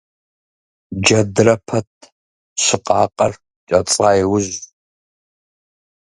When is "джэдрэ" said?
1.01-1.55